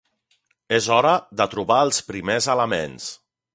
És 0.77 0.87
hora 0.95 1.11
de 1.41 1.47
trobar 1.53 1.79
els 1.89 2.01
primers 2.09 2.51
elements. 2.57 3.15